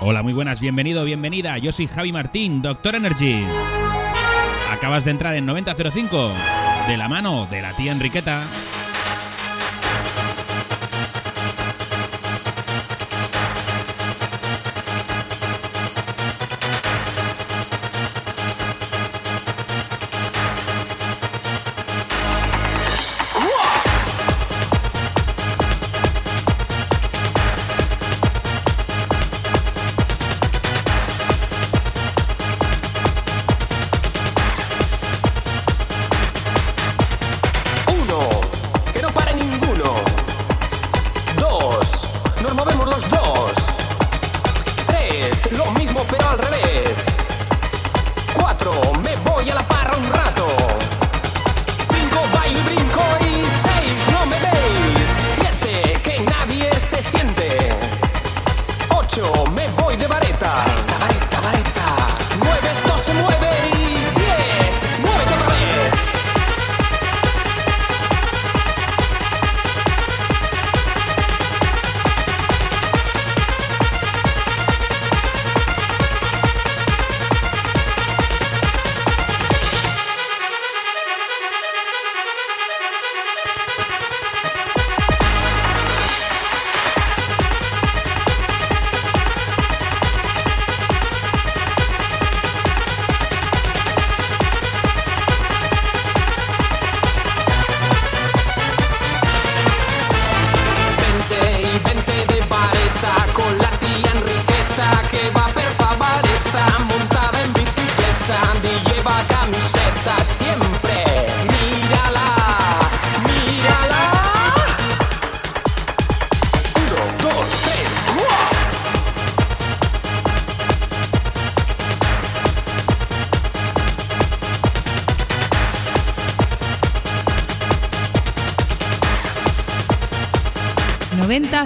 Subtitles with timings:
[0.00, 1.58] Hola, muy buenas, bienvenido, bienvenida.
[1.58, 3.44] Yo soy Javi Martín, Doctor Energy.
[4.72, 6.32] Acabas de entrar en 9005
[6.88, 8.42] de la mano de la tía Enriqueta.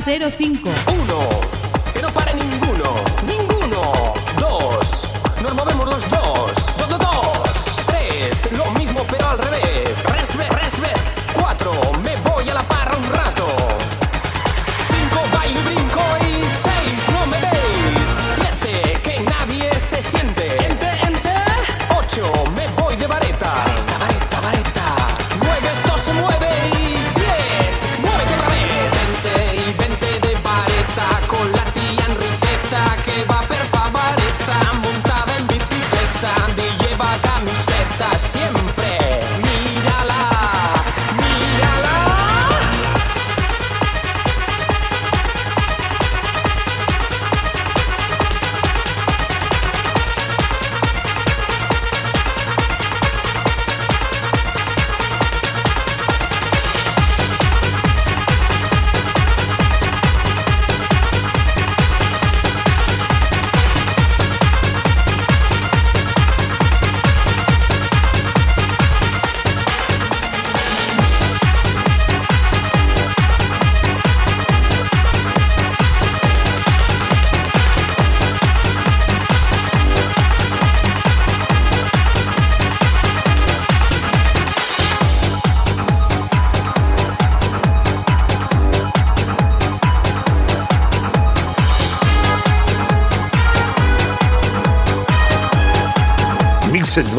[0.02, 0.79] 05.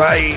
[0.02, 0.31] Bye.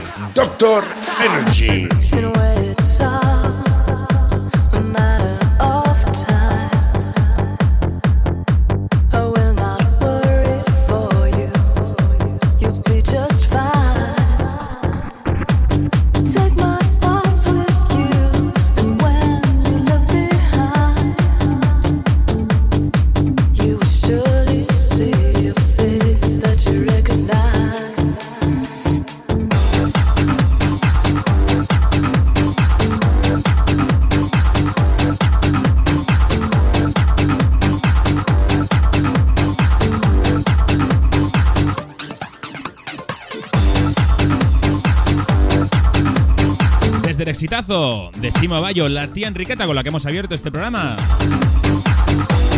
[47.34, 50.96] Exitazo de Simo Bayo, la tía Enriqueta con la que hemos abierto este programa.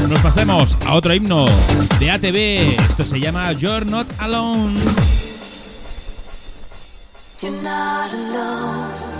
[0.06, 1.46] Nos pasemos a otro himno
[1.98, 2.36] de ATV.
[2.90, 4.78] Esto se llama You're Not Alone.
[7.40, 9.15] You're not alone.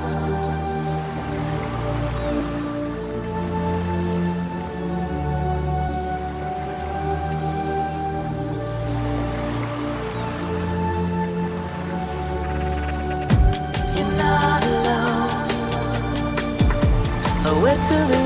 [17.67, 18.26] Away to the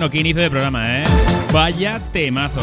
[0.00, 1.04] Bueno, qué inicio de programa, ¿eh?
[1.52, 2.62] Vaya temazo.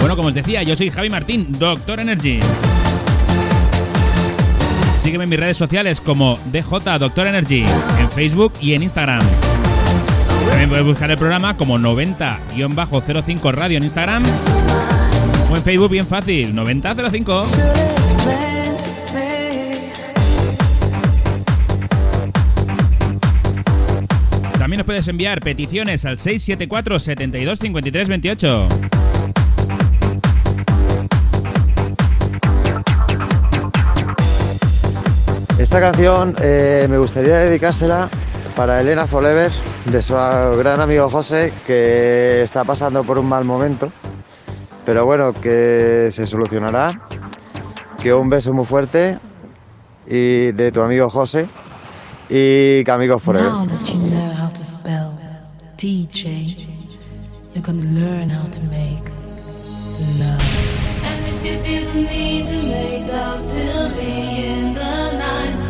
[0.00, 2.40] Bueno, como os decía, yo soy Javi Martín, Doctor Energy.
[5.02, 7.64] Sígueme en mis redes sociales como DJ Doctor Energy,
[8.00, 9.22] en Facebook y en Instagram.
[10.50, 14.22] También puedes buscar el programa como 90-05 Radio en Instagram
[15.50, 17.87] o en Facebook bien fácil, 9005.
[24.68, 28.68] También nos puedes enviar peticiones al 674 72 53 28.
[35.58, 38.10] Esta canción eh, me gustaría dedicársela
[38.54, 39.50] para Elena Forever,
[39.86, 43.90] de su gran amigo José, que está pasando por un mal momento,
[44.84, 47.08] pero bueno, que se solucionará.
[48.02, 49.18] Que un beso muy fuerte
[50.06, 51.48] y de tu amigo José
[52.28, 53.50] y que amigos forever.
[54.68, 55.18] Spell
[55.78, 56.56] DJ,
[57.54, 59.04] you're gonna learn how to make
[60.20, 60.44] love.
[61.08, 64.12] And if you feel the need to make love till me
[64.44, 65.60] in the night,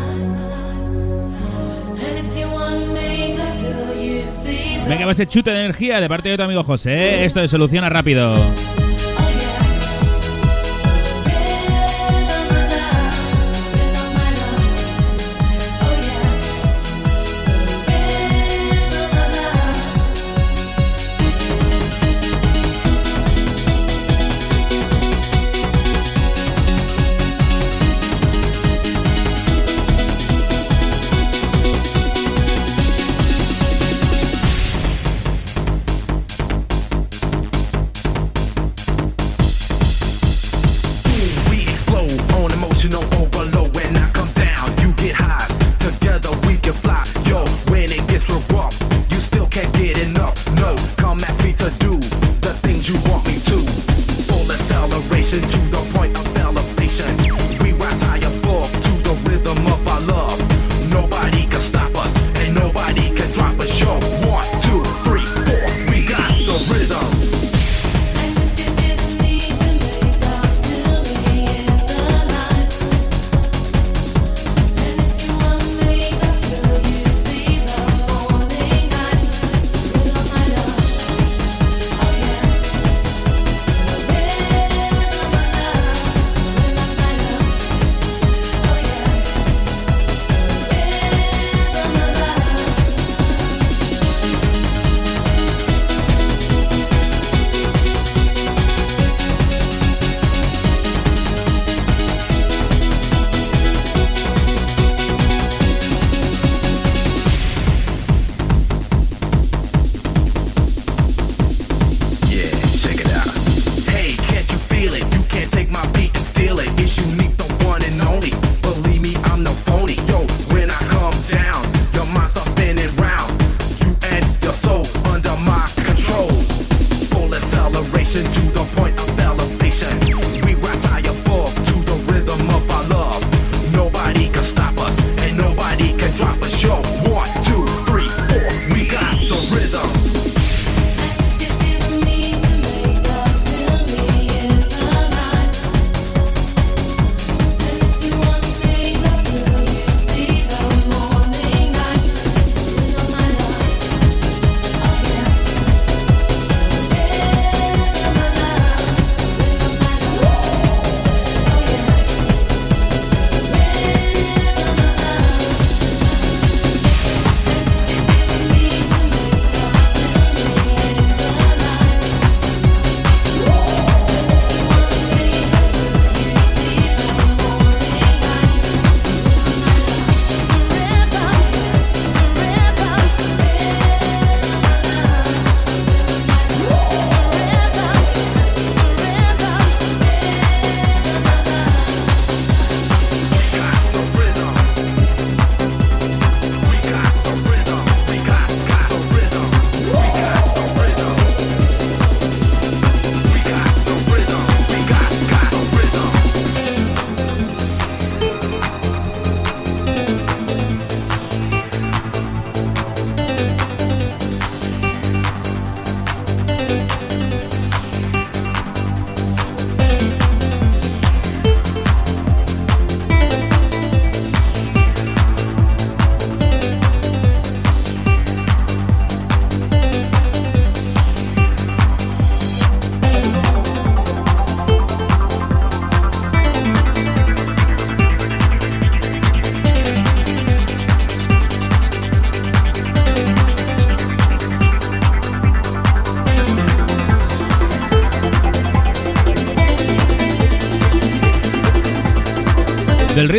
[2.03, 6.09] and if you wanna make love till you see Venga, ese chute de energía de
[6.09, 6.91] parte de tu amigo José.
[6.91, 7.25] ¿eh?
[7.25, 8.35] Esto de soluciona rápido.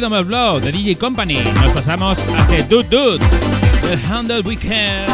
[0.00, 1.44] Rhythm of Blow de DJ Company.
[1.60, 3.22] Nos pasamos hasta Dude Dude
[3.86, 5.10] del Handle Weekend.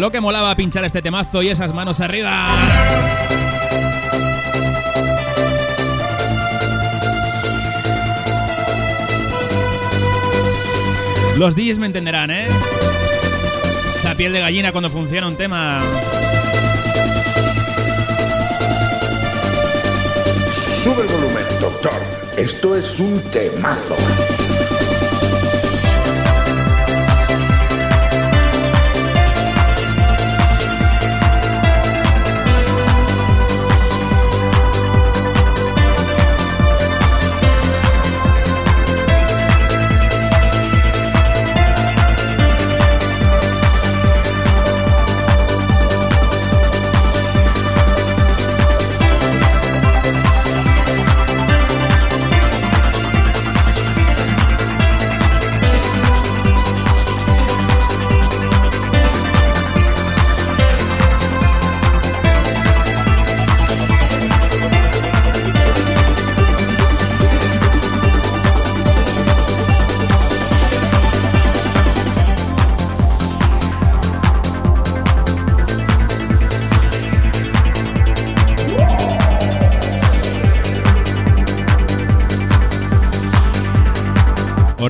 [0.00, 2.48] Lo que molaba pinchar este temazo y esas manos arriba.
[11.36, 12.46] Los DJs me entenderán, ¿eh?
[13.98, 15.80] Esa piel de gallina cuando funciona un tema.
[20.50, 22.00] Sube el volumen, doctor.
[22.38, 23.96] Esto es un temazo.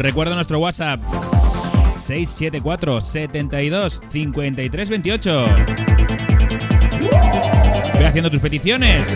[0.01, 0.99] Os recuerdo nuestro WhatsApp
[1.95, 5.47] 674 72 53 28.
[7.99, 9.07] Ve haciendo tus peticiones.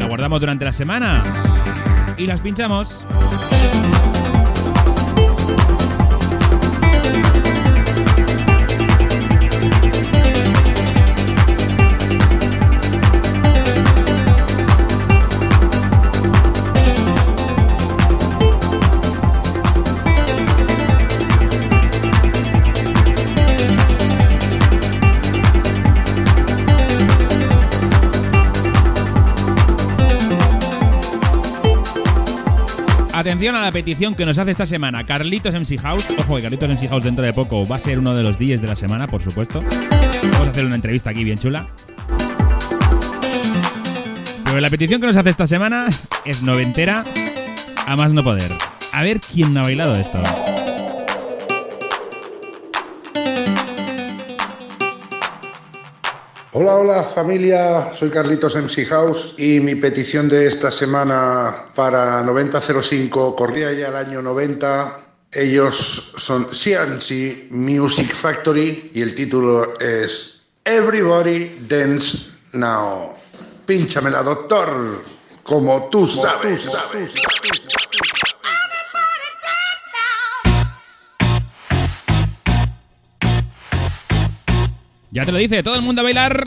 [0.00, 1.22] La guardamos durante la semana
[2.16, 3.04] y las pinchamos.
[33.18, 36.06] Atención a la petición que nos hace esta semana Carlitos MC House.
[36.18, 38.60] Ojo, que Carlitos MC House dentro de poco va a ser uno de los días
[38.60, 39.60] de la semana, por supuesto.
[40.22, 41.66] Vamos a hacer una entrevista aquí bien chula.
[44.44, 45.88] Pero la petición que nos hace esta semana
[46.24, 47.02] es noventera
[47.88, 48.52] a más no poder.
[48.92, 50.22] A ver quién no ha bailado esto.
[56.60, 63.36] Hola, hola familia, soy Carlitos MC House y mi petición de esta semana para 9005
[63.36, 64.98] corría ya el año 90.
[65.34, 73.12] Ellos son CNC Music Factory y el título es Everybody Dance Now.
[73.64, 75.00] Pínchamela, doctor,
[75.44, 76.64] como tú sabes.
[76.64, 77.87] Tú sabes.
[85.18, 86.46] Ya te lo dice, todo el mundo a bailar.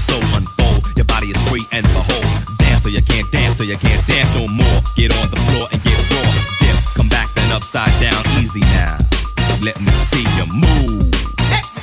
[0.00, 0.88] so unfold.
[0.96, 2.24] Your body is free and behold.
[2.58, 4.78] Dance or you can't dance or you can't dance no more.
[4.96, 6.30] Get on the floor and get raw.
[6.60, 8.96] Dip, come back then upside down, easy now.
[9.62, 11.79] Let me see you move.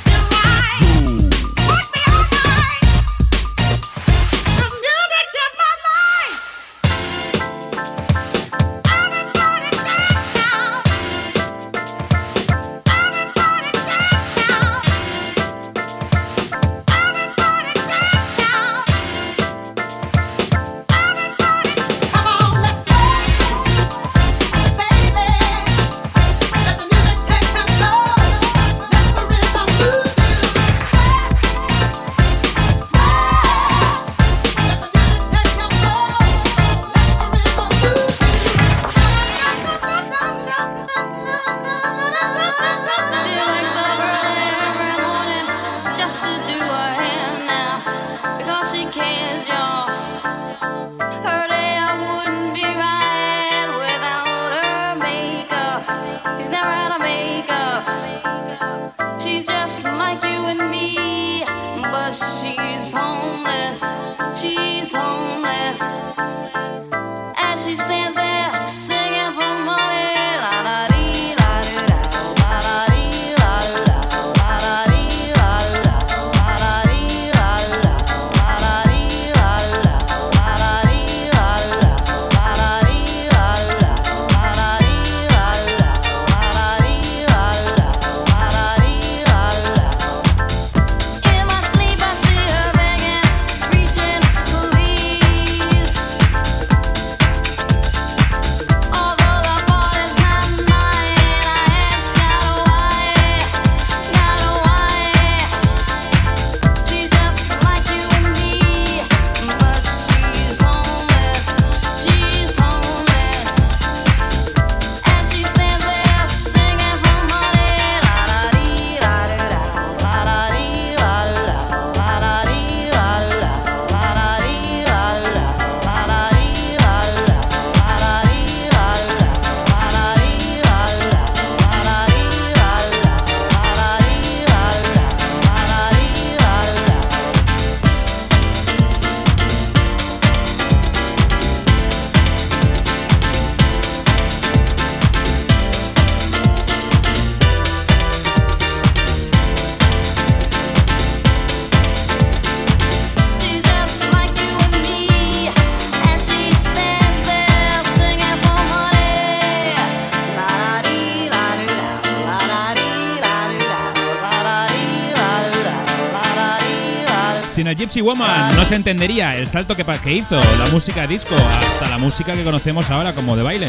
[168.00, 169.82] No se entendería el salto que,
[170.12, 173.68] hizo la música disco hasta la música que conocemos ahora como de baile.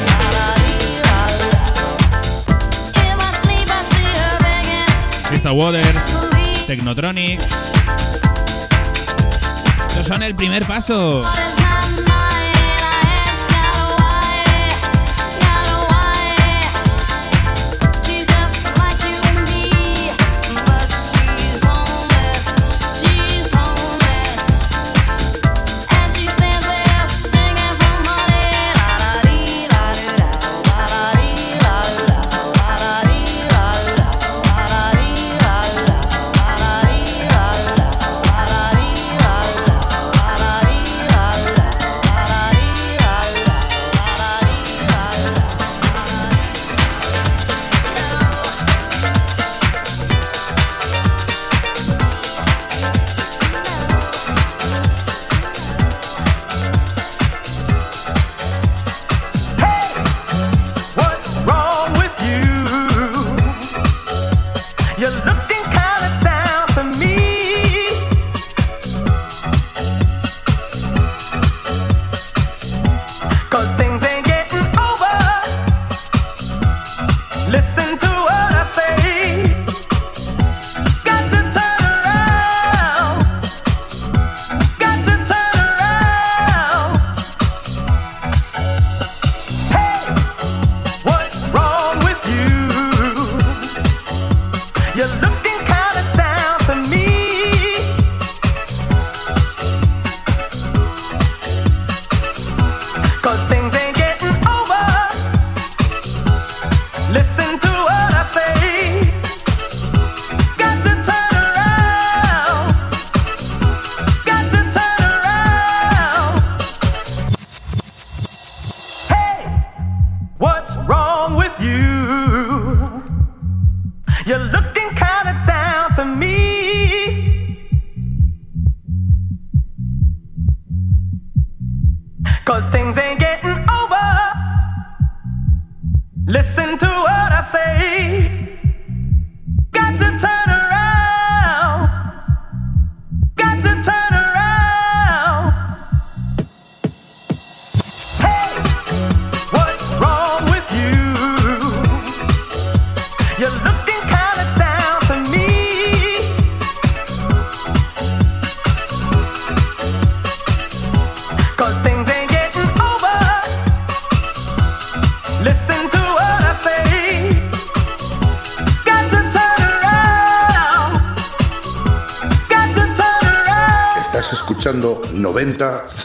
[5.29, 6.01] Crystal Waters,
[6.67, 7.49] Technotronics.
[9.89, 11.23] Estos son el primer paso.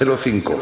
[0.01, 0.59] 9005.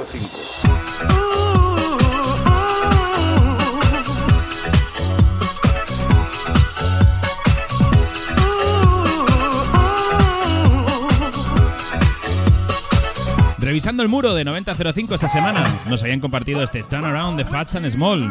[13.59, 17.89] Revisando el muro de 9005 esta semana, nos habían compartido este Turnaround de Fats and
[17.91, 18.31] Small.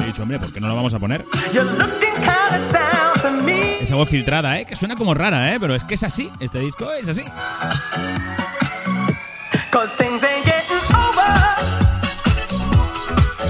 [0.00, 1.24] He dicho, hombre, ¿por qué no lo vamos a poner?
[3.80, 4.64] Esa voz filtrada, ¿eh?
[4.64, 5.58] Que suena como rara, ¿eh?
[5.58, 6.30] Pero es que es así.
[6.38, 7.24] Este disco es así.
[9.76, 11.32] Cause things ain't getting over.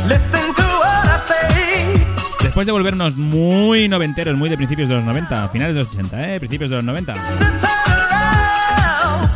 [0.09, 2.05] Listen to what I say.
[2.43, 6.35] Después de volvernos muy noventeros, muy de principios de los 90, finales de los 80,
[6.35, 6.41] ¿eh?
[6.41, 7.15] Principios de los 90.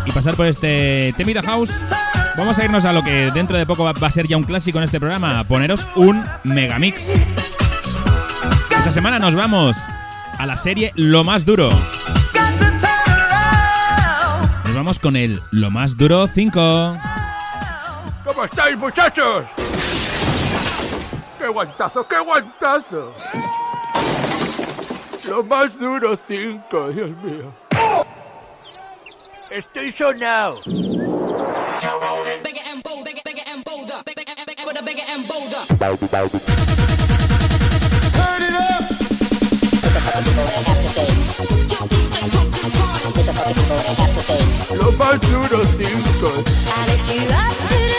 [0.05, 1.71] Y pasar por este Temida House,
[2.37, 4.43] vamos a irnos a lo que dentro de poco va va a ser ya un
[4.43, 7.13] clásico en este programa, poneros un megamix.
[8.69, 9.77] Esta semana nos vamos
[10.39, 11.71] a la serie Lo Más Duro.
[14.91, 16.97] Vamos con el Lo Más Duro 5.
[18.25, 19.45] ¿Cómo estáis, muchachos?
[21.39, 23.13] ¡Qué guantazo, qué guantazo!
[25.29, 27.55] Lo más duro, cinco, Dios mío.
[29.53, 30.61] Estoy sonado.
[40.13, 41.07] fucking people and have to do
[46.87, 47.90] lift you up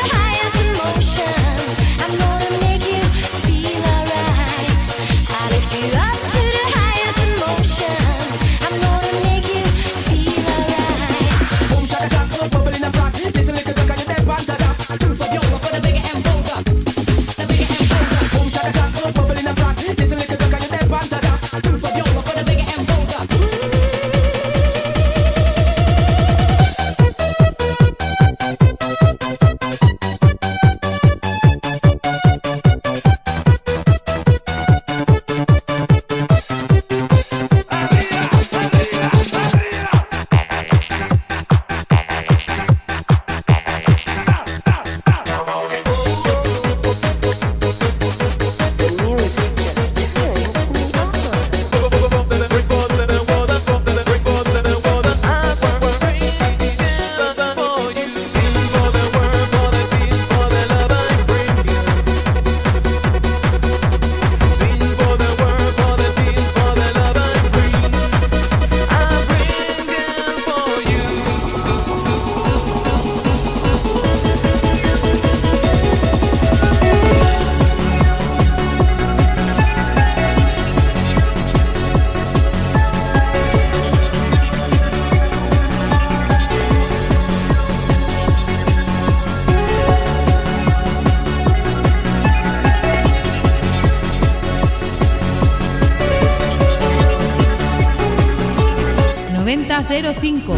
[99.91, 100.55] 05.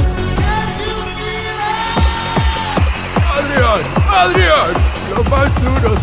[3.35, 4.73] Adrián, Adrián,
[5.15, 5.95] lo más duro,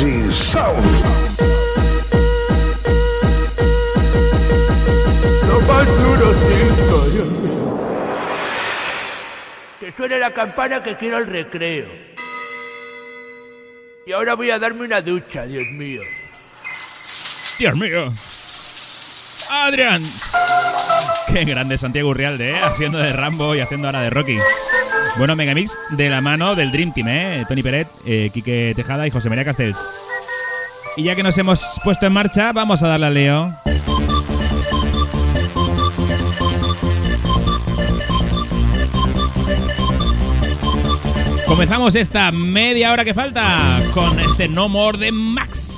[0.00, 0.84] Energy Sound.
[5.48, 7.04] Lo más duro, cinco.
[7.10, 7.78] Dios mío.
[9.80, 11.88] Que suene la campana que quiero el recreo.
[14.06, 16.02] Y ahora voy a darme una ducha, Dios mío.
[17.58, 18.12] Dios mío.
[19.50, 20.02] Adrián.
[21.32, 22.56] Qué grande Santiago Urrialde, ¿eh?
[22.62, 24.38] Haciendo de Rambo y haciendo ahora de Rocky.
[25.16, 27.44] Bueno, Megamix de la mano del Dream Team, ¿eh?
[27.48, 29.78] Tony Peret, eh, Quique Tejada y José María Castells.
[30.96, 33.54] Y ya que nos hemos puesto en marcha, vamos a darle a Leo.
[41.46, 45.77] Comenzamos esta media hora que falta con este No More de Max.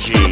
[0.00, 0.29] Energy.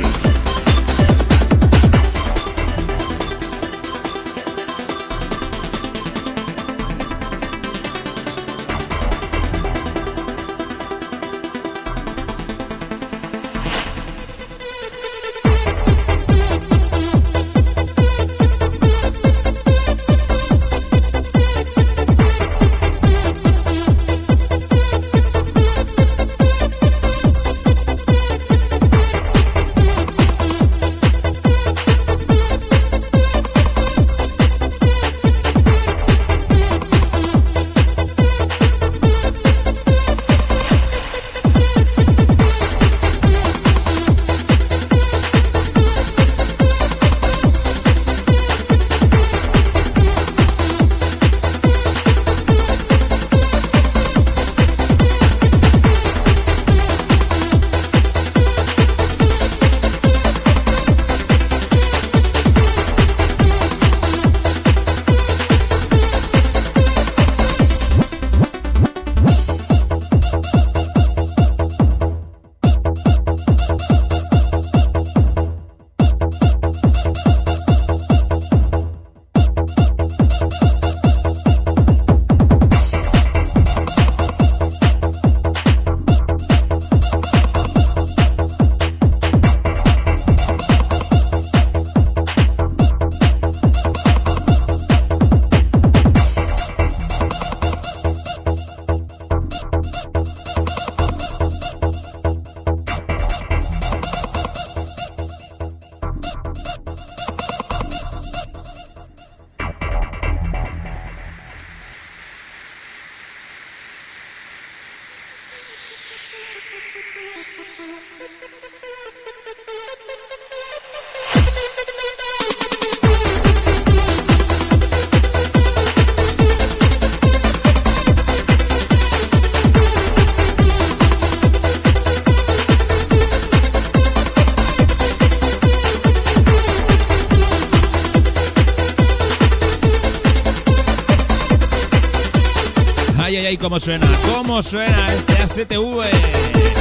[143.81, 146.03] Suena, cómo suena este ACTV.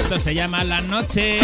[0.02, 1.40] Esto se llama La Noche.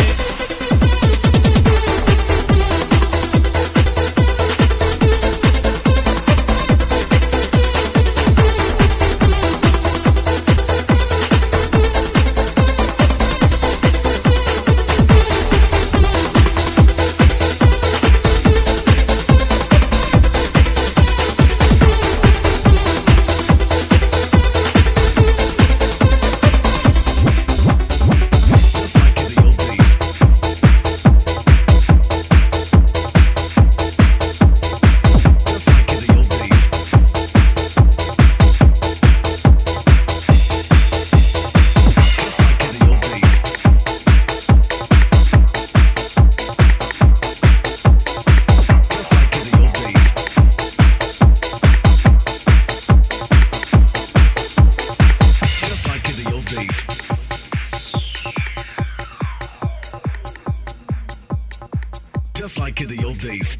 [62.43, 63.57] Just like in the old days.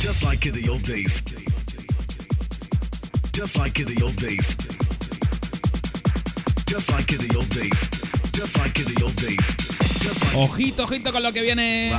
[0.00, 1.20] Just like in the old days.
[3.32, 4.56] Just like in the old days.
[6.64, 7.90] Just like in the old days.
[8.32, 9.56] Just like in the old days.
[10.00, 11.92] Just like Ojito, ojito con lo que viene.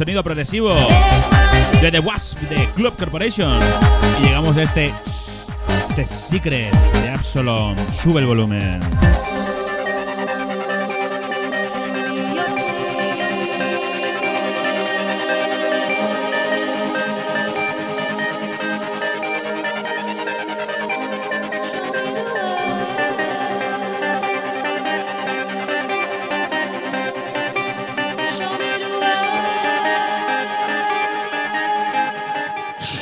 [0.00, 0.74] Sonido progresivo
[1.82, 3.58] de The Wasp de Club Corporation
[4.18, 4.94] y llegamos a este,
[5.90, 7.76] este Secret de Absalom.
[8.02, 8.80] Sube el volumen.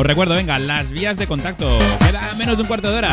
[0.00, 1.78] Os recuerdo, venga, las vías de contacto.
[1.98, 3.10] Queda menos de un cuarto de hora.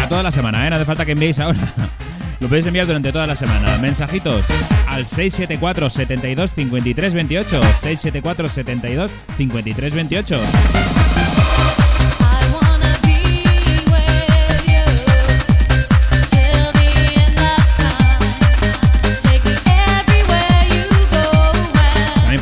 [0.00, 0.70] A toda la semana, ¿eh?
[0.70, 1.58] No hace falta que enviéis ahora.
[2.38, 3.76] Lo podéis enviar durante toda la semana.
[3.78, 4.44] Mensajitos
[4.86, 7.60] al 674 72 53 28.
[7.60, 10.40] 674 72 53 28.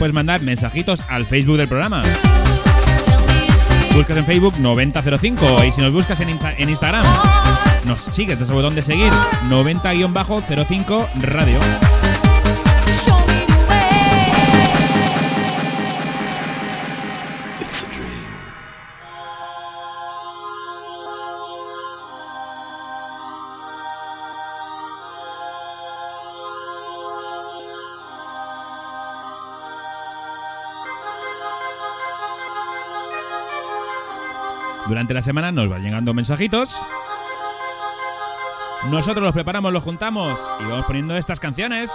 [0.06, 2.00] Puedes mandar mensajitos al Facebook del programa.
[3.92, 7.04] Buscas en Facebook 9005 y si nos buscas en, Insta- en Instagram,
[7.86, 9.12] nos sigues desde el botón de seguir
[9.48, 11.58] 90-05 Radio.
[34.88, 36.80] Durante la semana nos van llegando mensajitos.
[38.90, 41.90] Nosotros los preparamos, los juntamos y vamos poniendo estas canciones.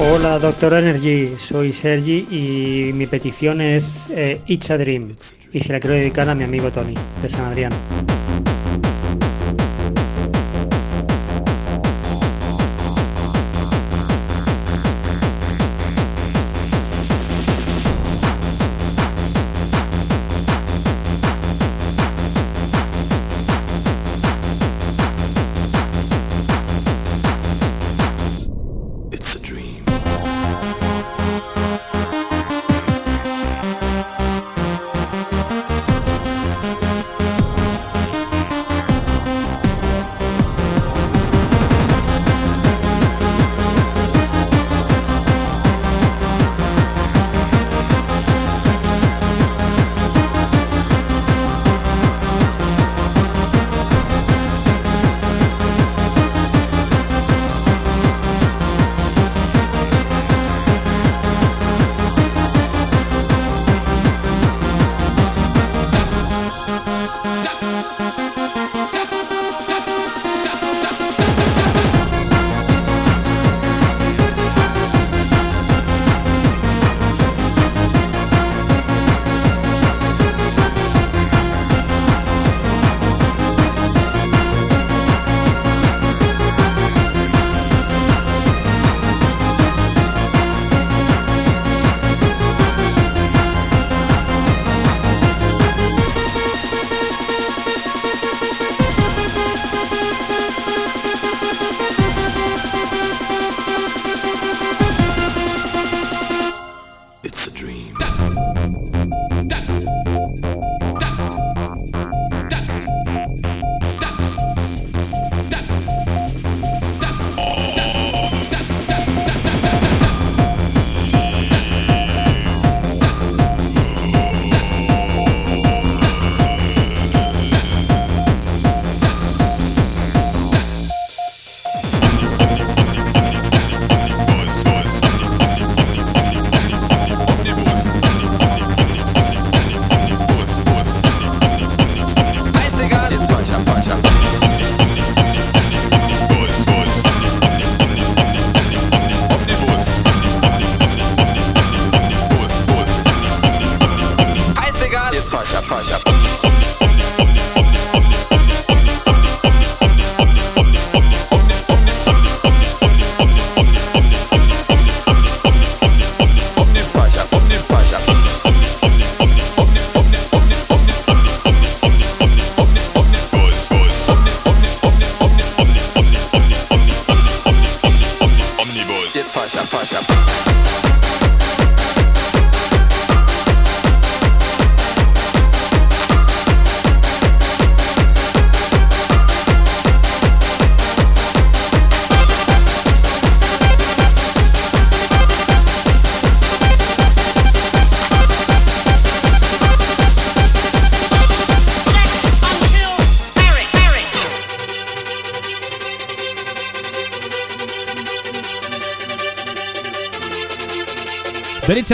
[0.00, 5.16] Hola, Doctor Energy, soy Sergi y mi petición es eh, It's a Dream
[5.52, 7.72] y se la quiero dedicar a mi amigo Tony de San Adrián.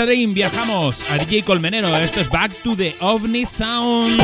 [0.02, 1.96] Dream, viajamos a DJ Colmenero.
[1.96, 4.20] Esto es Back to the OVNI Sound.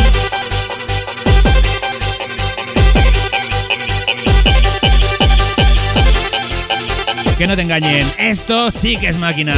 [7.39, 9.55] Que no te engañen, esto sí que es máquina.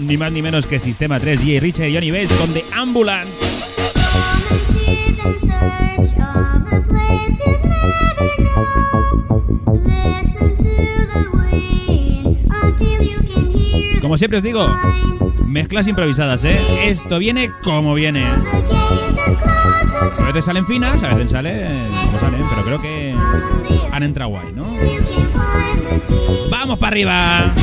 [0.00, 3.44] Ni más ni menos que Sistema 3, DJ Richard y Johnny Bass con The Ambulance.
[14.00, 14.66] Como siempre os digo,
[15.46, 16.58] mezclas improvisadas, ¿eh?
[16.88, 18.24] Esto viene como viene.
[20.18, 23.14] A veces salen finas, a veces salen como salen, pero creo que
[23.92, 24.76] han entrado guay, ¿no?
[26.50, 27.54] ¡Vamos para arriba!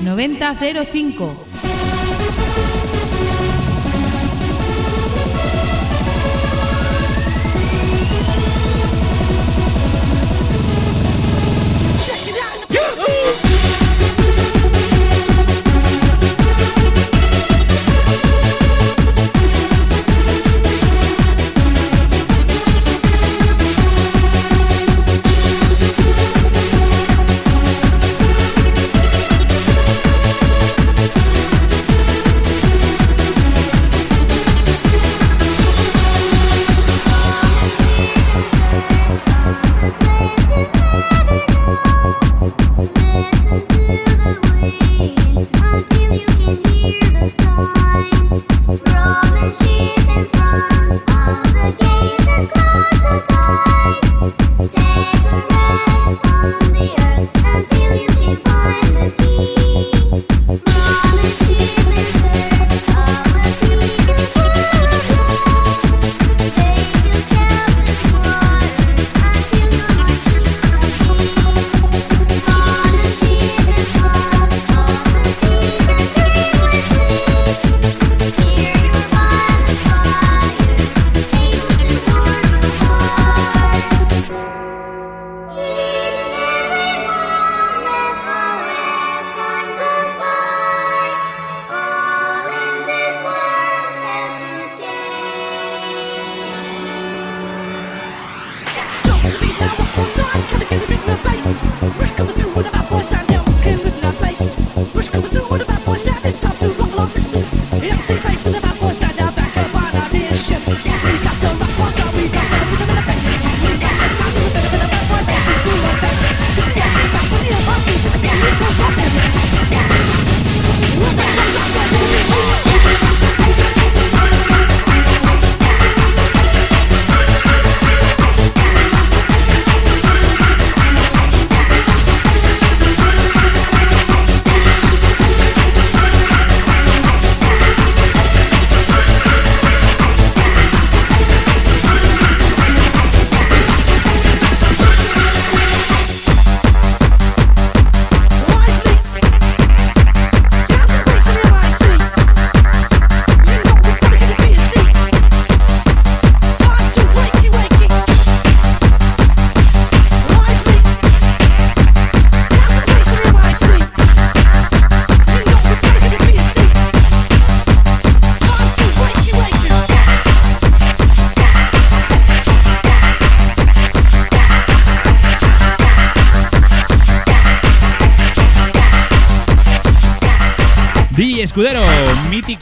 [0.00, 1.34] Noventa cero cinco.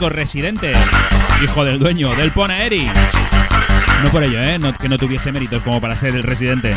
[0.09, 0.71] Residente,
[1.43, 2.89] hijo del dueño del Ponaeri.
[4.03, 4.57] No por ello, ¿eh?
[4.59, 6.75] No- que no tuviese méritos como para ser el residente.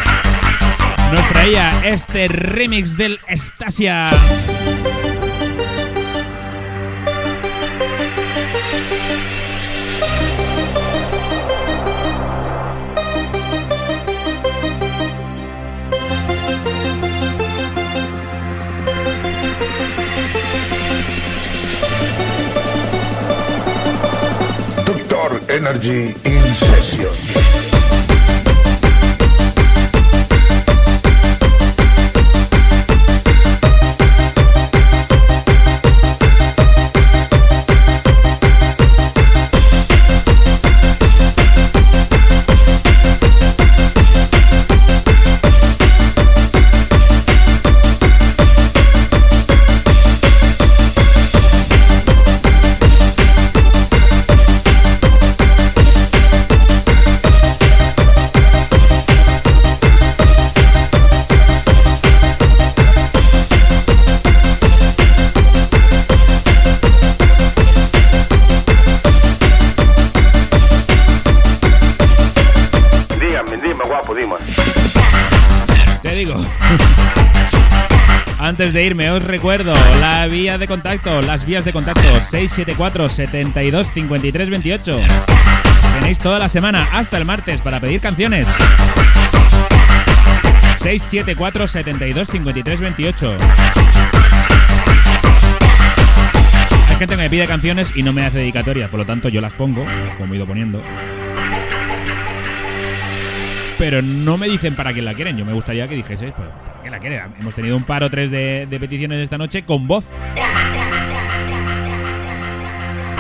[1.13, 4.09] Nos traía este remix del Estasia.
[25.79, 27.28] Energy in session.
[78.79, 84.51] De irme, os recuerdo la vía de contacto, las vías de contacto 674 72 53
[84.51, 85.01] 28.
[85.95, 88.47] Tenéis toda la semana hasta el martes para pedir canciones.
[90.81, 93.37] 674 72 53 28.
[96.71, 99.41] Hay gente que me pide canciones y no me hace dedicatorias, por lo tanto yo
[99.41, 99.85] las pongo,
[100.19, 100.81] como he ido poniendo.
[103.79, 105.37] Pero no me dicen para quién la quieren.
[105.37, 107.21] Yo me gustaría que dijese, pues, ¿para quién la quieren?
[107.41, 110.05] Hemos tenido un par o tres de, de peticiones esta noche con voz.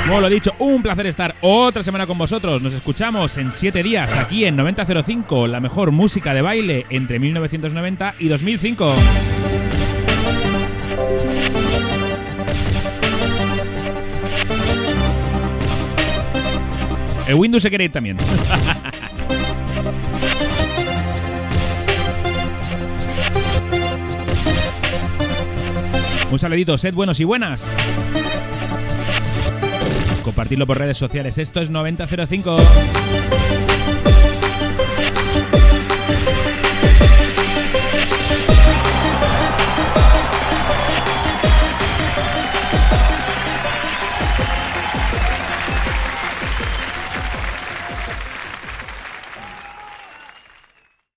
[0.08, 2.62] Como lo he dicho, un placer estar otra semana con vosotros.
[2.62, 8.14] Nos escuchamos en siete días aquí en 9005, la mejor música de baile entre 1990
[8.18, 8.90] y 2005.
[17.28, 18.16] El Windows se quiere ir también.
[26.38, 27.68] Un saludito, sed buenos y buenas.
[30.22, 31.36] Compartirlo por redes sociales.
[31.36, 32.56] Esto es 9005.